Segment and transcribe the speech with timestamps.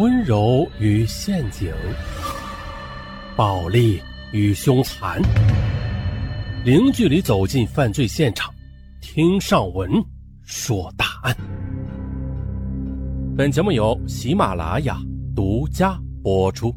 [0.00, 1.70] 温柔与陷阱，
[3.36, 5.20] 暴力与凶残，
[6.64, 8.50] 零距离走进犯罪现场，
[9.02, 9.90] 听上文
[10.42, 11.36] 说大案。
[13.36, 14.96] 本节目由喜马拉雅
[15.36, 16.74] 独家播出。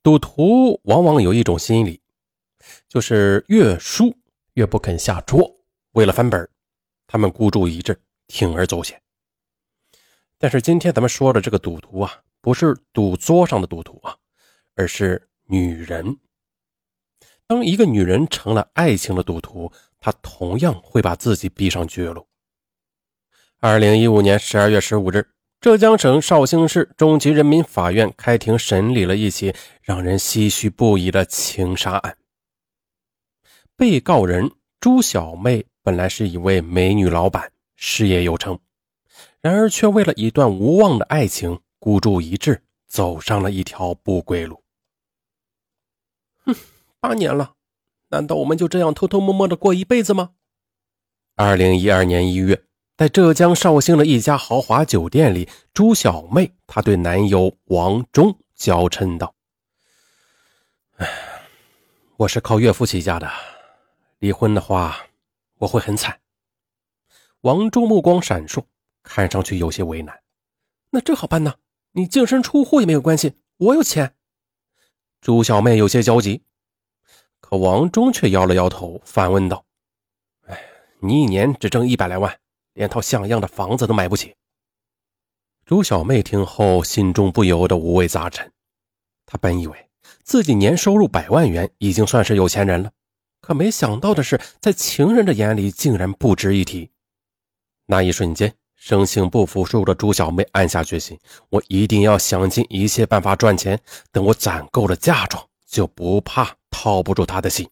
[0.00, 2.00] 赌徒往往有一种心理，
[2.88, 4.16] 就是越输
[4.52, 5.50] 越不肯下桌，
[5.94, 6.48] 为了翻本
[7.14, 7.96] 他们孤注一掷，
[8.26, 9.00] 铤而走险。
[10.36, 14.16] 但是今天咱们说的这个赌徒啊，不是赌桌上的赌徒啊，
[14.74, 16.18] 而是女人。
[17.46, 22.26] 当一个女人成了爱情的赌徒，她同样会把自己逼上绝路。
[23.60, 25.24] 二零一五年十二月十五日，
[25.60, 32.18] 浙江省绍兴市中级人民法院开庭审理了一起让人唏嘘不已的情杀案。
[33.76, 34.50] 被告人
[34.80, 35.64] 朱小妹。
[35.84, 38.58] 本来是一位美女老板，事业有成，
[39.42, 44.64] 然而却为了一段无望的爱情孤注一掷，走上了一条不归路。
[46.46, 46.56] 哼，
[47.00, 47.52] 八年了，
[48.08, 50.30] 难道我们就这样偷偷摸摸的过一辈子吗？
[51.36, 52.64] 二零一二年一月，
[52.96, 59.34] 在浙江绍兴的一家豪华酒店里，朱小妹她对男友王忠娇嗔道
[60.96, 61.06] ：“哎，
[62.16, 63.30] 我是靠岳父起家的，
[64.20, 64.96] 离婚的话。”
[65.58, 66.20] 我会很惨。
[67.42, 68.64] 王忠目光闪烁，
[69.02, 70.22] 看上去有些为难。
[70.90, 71.54] 那这好办呢？
[71.92, 74.16] 你净身出户也没有关系，我有钱。
[75.20, 76.42] 朱小妹有些焦急，
[77.40, 79.64] 可王忠却摇了摇头，反问道
[80.46, 80.60] ：“哎，
[81.00, 82.38] 你一年只挣一百来万，
[82.72, 84.34] 连套像样的房子都买不起。”
[85.64, 88.52] 朱小妹听后，心中不由得五味杂陈。
[89.24, 89.90] 她本以为
[90.22, 92.92] 自己年收入百万元，已经算是有钱人了。
[93.44, 96.90] 可没想到的是，在情人的眼里竟然不值一提。
[97.86, 101.18] 那一瞬间，生性不服输的朱小妹暗下决心：
[101.50, 103.78] 我一定要想尽一切办法赚钱。
[104.10, 107.68] 等我攒够了嫁妆，就不怕套不住他的心。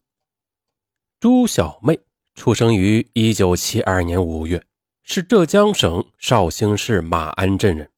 [1.19, 1.99] 朱小妹
[2.34, 4.62] 出生于一九七二年五月，
[5.03, 7.88] 是浙江省绍兴市马鞍镇人。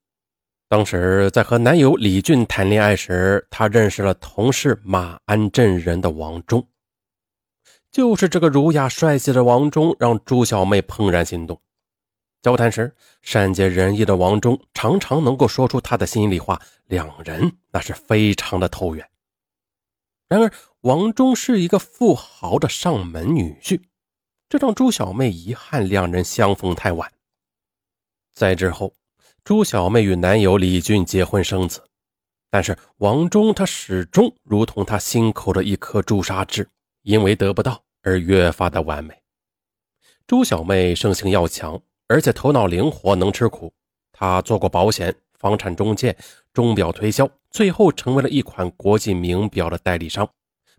[0.68, 6.66] 当时在和男友李俊谈恋爱时，她认识了同是马鞍镇人的王忠。
[7.94, 11.60] 就是这个儒雅帅气的王忠，让朱小妹怦然心动。
[12.42, 19.08] 交谈时，善解人意的王忠常常能够说出他的心里话，两人那是非常的投缘。
[20.28, 23.80] 然而，王忠是一个富豪的上门女婿，
[24.48, 27.08] 这让朱小妹遗憾两人相逢太晚。
[28.32, 28.92] 在之后，
[29.44, 31.80] 朱小妹与男友李俊结婚生子，
[32.50, 36.68] 但是王忠他始终如同他心口的一颗朱砂痣。
[37.04, 39.14] 因为得不到而越发的完美。
[40.26, 43.72] 朱小妹生性要强，而且头脑灵活，能吃苦。
[44.12, 46.16] 她做过保险、房产中介、
[46.52, 50.28] 钟表推销，最后成为了一款国际名表的代理商，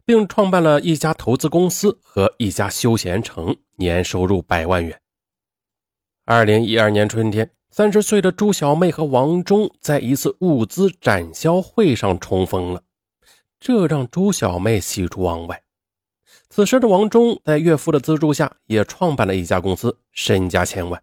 [0.05, 4.99] 并创办了一家投资公司和一家休闲城，年收入百万元。
[6.23, 12.81] 二零一二年春天，三十岁的朱小妹和王忠在一次物资展销会上重逢了，
[13.59, 15.61] 这让朱小妹喜出望外。
[16.49, 21.01] 此时的王忠在岳父的资助下，也创办了一家公司，身家千万。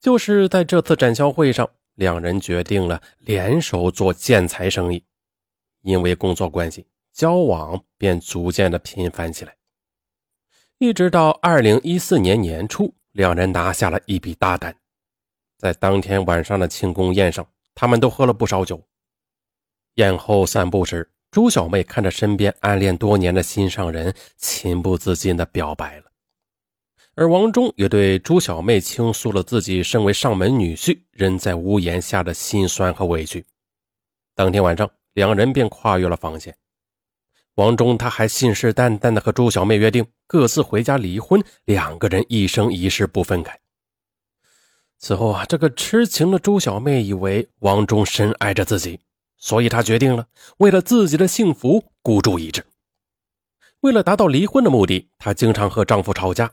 [0.00, 5.04] 就是在这次展销会上，两人决定了联手做建材生意。
[5.82, 9.54] 因为工作关系，交往便逐渐的频繁起来。
[10.78, 14.74] 一直到二零一四年年初，两人拿下了一笔大单。
[15.58, 18.82] 在当天晚上的庆功宴上，他们都喝了不少酒。
[19.94, 26.04] 宴后散步时，朱小妹看着身边暗恋多年的心上人，情不自禁的表白了。
[27.14, 33.42] 而王忠也对朱小妹倾诉了自己身为上门女婿，人在屋檐下的心酸和委屈。
[34.34, 36.54] 当天晚上，两人便跨越了防线。
[37.54, 43.58] 王忠他还信誓旦旦的和朱小妹约定，各自回家离婚，两个人一生一世不分开。
[44.98, 49.00] 此后啊，这个痴情的朱小妹以为王忠深爱着自己。
[49.42, 50.28] 所以，她决定了
[50.58, 52.64] 为了自己的幸福孤注一掷。
[53.80, 56.52] 为了达到离婚的目的，她经常和丈夫吵架，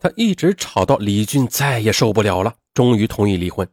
[0.00, 3.68] 她一直吵到李俊再也受不了了，终于同意离婚。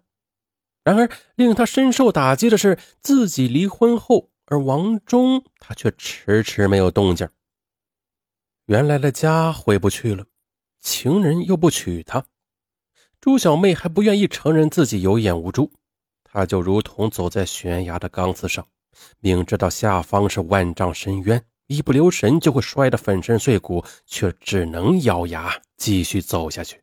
[0.83, 7.27] 然而，令她深受打击的是，自己离婚后，而王忠他却迟迟没有动静。
[8.67, 10.25] 原来的家回不去了，
[10.79, 12.25] 情人又不娶她，
[13.19, 15.71] 朱小妹还不愿意承认自己有眼无珠。
[16.31, 18.65] 他就如同走在悬崖的钢丝上，
[19.19, 26.81] 明知道下方是万丈深渊，一不留神就会摔得粉身碎骨，却只能咬牙继续走下去。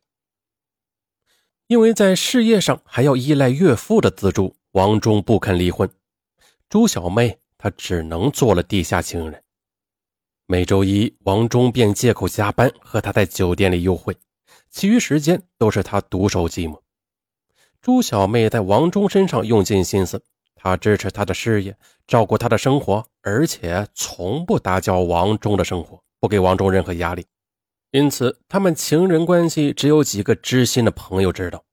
[1.65, 5.89] 因为在事业上还要依赖岳父的资助，王忠不肯离婚。
[6.69, 9.43] 朱小妹她只能做了地下情人。
[10.45, 14.15] 每周一，王忠便借口加班和她在酒店里幽会，
[14.69, 16.79] 其余时间都是他独守寂寞。
[17.81, 20.21] 朱小妹在王忠身上用尽心思，
[20.53, 27.25] 她支持他的事业，照顾他的生活，而且从不打搅王忠的生活，不给王忠任何压力。
[27.91, 31.63] 因此，他们情人关系只有几个知心的朋友知道。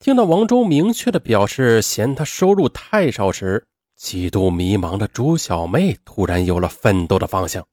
[0.00, 7.64] 听到王忠明确的表示嫌他收入太少时，极度迷茫的朱小妹突然有了奋斗的方向。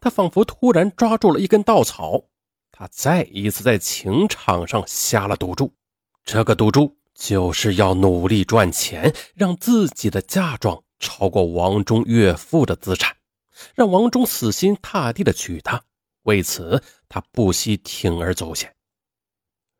[0.00, 2.24] 她仿佛突然抓住了一根稻草，
[2.72, 5.72] 她再一次在情场上下了赌注。
[6.26, 13.16] 这个赌注就是要努力赚钱，让自己的嫁妆超过王忠岳父的资产，
[13.76, 15.80] 让王忠死心塌地的娶她。
[16.24, 18.74] 为此，他不惜铤而走险。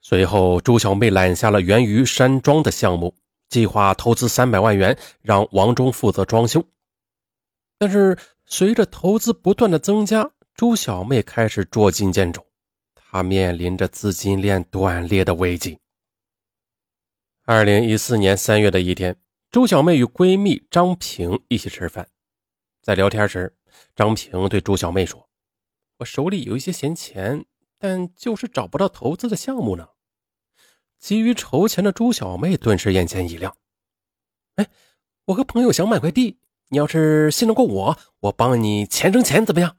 [0.00, 3.12] 随后，朱小妹揽下了源于山庄的项目，
[3.48, 6.64] 计划投资三百万元，让王忠负责装修。
[7.76, 8.16] 但是，
[8.46, 12.46] 随着投资不断的增加，朱小妹开始捉襟见肘，
[12.94, 15.76] 她面临着资金链断裂的危机。
[17.48, 19.16] 二零一四年三月的一天，
[19.52, 22.08] 朱小妹与闺蜜张平一起吃饭，
[22.82, 23.56] 在聊天时，
[23.94, 25.28] 张平对朱小妹说。
[25.98, 27.44] 我手里有一些闲钱，
[27.78, 29.90] 但就是找不到投资的项目呢。
[30.98, 33.56] 急于筹钱的朱小妹顿时眼前一亮。
[34.56, 34.66] 哎，
[35.26, 36.40] 我和朋友想买块地，
[36.70, 39.76] 你要是信得过我，我帮你钱生钱，怎么样？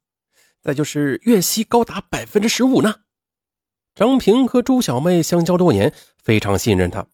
[0.62, 3.02] 再就是月息高达百分之十五呢。
[3.94, 5.94] 张平和朱小妹相交多年，
[6.24, 7.06] 非常信任他，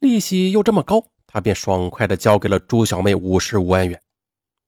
[0.00, 4.00] 利息又这么高，他便爽快地交给了朱小妹五十五万元。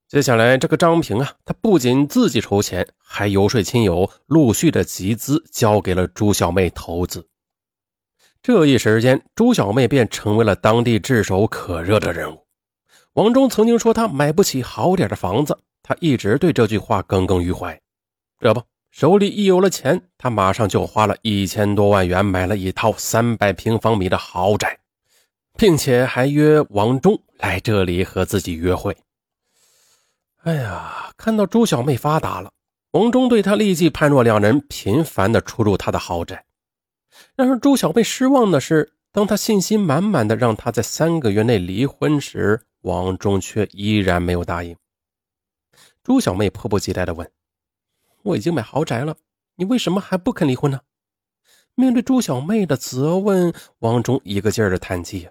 [0.09, 7.29] 接下来，这个张平啊，他不仅自己筹钱，还游说亲友，陆续的集资交给了朱小妹投资。
[8.43, 12.44] 这一时间，朱小妹便成为了当地炙手可热的人物。
[13.12, 17.81] 王忠曾经说他买不起好点的房子，他一直对这句话耿耿于怀。
[18.41, 24.79] 这不，手里一有了钱，他马上就花了一千多万元买了一套三百平方米的豪宅，
[25.61, 28.97] 并且还约王忠来这里和自己约会。
[30.39, 32.51] 哎呀，看到朱小妹发达了，
[32.93, 36.47] 王忠对她立即判若两人，频繁的出入他的豪宅。
[37.37, 44.75] 然而朱小妹失望的是，当她信心满满的让她在三个月内离婚时，王忠却依然没有答应。
[46.03, 47.31] 朱小妹迫不及待的问
[48.25, 49.15] ：“我已经买豪宅了，
[49.57, 50.81] 你为什么还不肯离婚呢？”
[51.77, 55.31] 面对朱小妹的责问，王忠一个劲儿的叹气：“呀，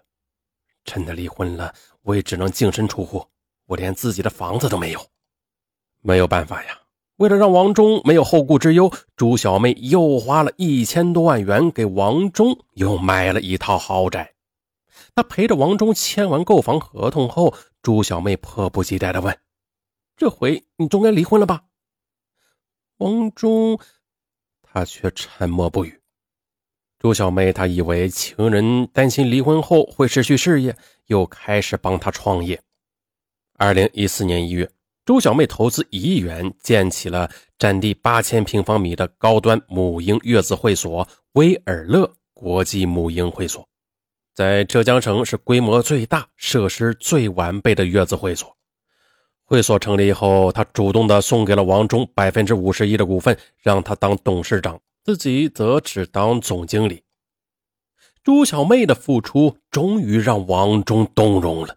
[0.92, 3.24] 真的离婚了，我也只能净身出户。”
[3.70, 5.00] 我连自己的房子都没有，
[6.02, 6.80] 没有办法呀。
[7.18, 14.34] 为了让王忠没有后顾之忧，朱小妹又花了一千多万元给王忠又买了一套豪宅。
[15.14, 17.54] 她陪着王忠签完购房合同后，
[17.84, 19.38] 朱小妹迫不及待地问
[20.18, 21.66] ：“这回你总该离婚了吧？”
[22.98, 23.80] 王忠
[24.64, 25.99] 他却沉默不语。
[27.00, 30.76] 朱小妹她以为情人担心离婚后会失去事业，
[31.08, 32.62] 又开始帮他创业。
[33.58, 34.70] 二零一四年一月，
[35.06, 43.66] 朱小妹投资一亿元建起了占地八千平方米的高端母婴月子会所——威尔乐国际母婴会所，
[44.36, 48.54] 在浙江省是规模最大、设施最完备的月子会所。
[49.46, 57.02] 会所成立以后，他主动的送给了王忠百分之五十一的股份，让他当董事长，自己则只当总经理。
[58.24, 61.76] 朱小妹的付出终于让王忠动容了。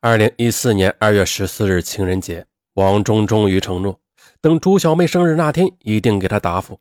[0.00, 2.44] 二零一四年二月十四日情人节，
[2.74, 4.00] 王忠终于承诺，
[4.40, 6.80] 等朱小妹生日那天一定给她答复。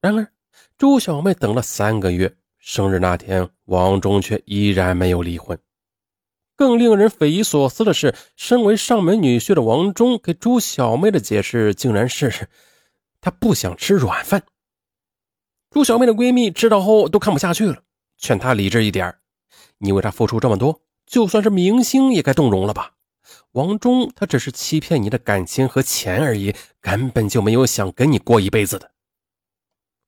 [0.00, 0.26] 然而，
[0.78, 5.58] 朱小妹等了三个月，生日那天，王忠却依然没有离婚。
[6.56, 12.48] 更令人匪夷所思的是，身为上门女婿的王忠给朱小妹的解释，竟然是
[13.24, 14.42] 她不想吃软饭。
[15.70, 17.82] 朱小妹的闺蜜知道后都看不下去了，
[18.18, 19.16] 劝她理智一点
[19.78, 20.82] 你为她付出这么多。
[21.06, 22.92] 就算是明星也该动容了吧？
[23.52, 28.90] 王忠他只是欺骗你的感情和钱而已，根本就没有想跟你过一辈子的。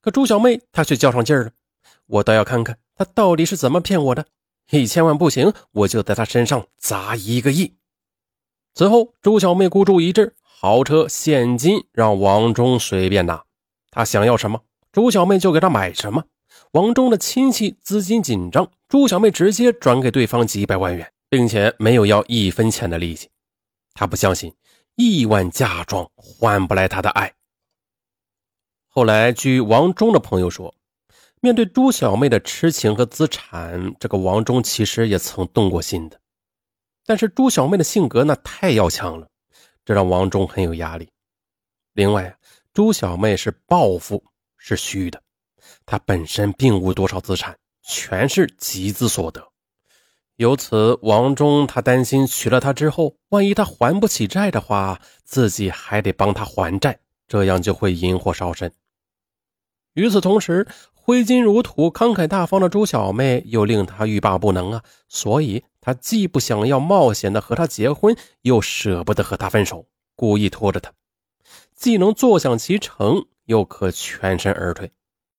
[0.02, 1.52] 可朱小妹她却较上劲儿了，
[2.04, 4.26] 我倒要看看她到底是怎么骗我的。
[4.70, 7.76] 一千万不行，我就在她身上砸一个亿。
[8.74, 13.44] 此后，朱小妹孤注一掷，豪车、现金让王忠随便拿，
[13.90, 14.58] 他想要什么，
[14.90, 16.24] 朱小妹就给他买什么。
[16.70, 23.28] 王忠的亲戚资金紧张，朱小妹直接转给对方几百万元，并且没有要一分钱的利息。
[23.92, 24.50] 他不相信
[24.94, 27.30] 亿万嫁妆换不来他的爱。
[28.88, 30.74] 后来，据王忠的朋友说，
[31.42, 36.18] 面对朱小妹的痴情和资产，这个王忠其实也曾动过心的。
[37.04, 39.28] 但是朱小妹的性格那太要强了，
[39.86, 41.08] 这让王忠很有压力。
[41.94, 42.36] 另外，
[42.74, 44.22] 朱小妹是暴富，
[44.58, 45.22] 是虚的，
[45.86, 49.46] 她本身并无多少资产，全是集资所得。
[50.34, 58.70] 由此，王忠他担心娶了她之后，万一她还不起债的话，自己还得帮她还债，这样就会引火烧身。
[59.94, 64.84] 与此同时，挥金如土、慷慨大方的朱小妹又令他欲罢不能啊！
[65.08, 70.92] 所以，他既不想要冒险的和她结婚，又舍不得和她分手，故意拖着她，
[71.76, 74.90] 既能坐享其成，又可全身而退。